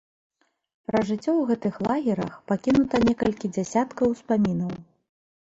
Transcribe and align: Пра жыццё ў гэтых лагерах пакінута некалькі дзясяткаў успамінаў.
Пра 0.91 1.01
жыццё 1.09 1.29
ў 1.37 1.43
гэтых 1.49 1.73
лагерах 1.89 2.33
пакінута 2.53 3.01
некалькі 3.07 3.53
дзясяткаў 3.59 4.13
успамінаў. 4.17 4.75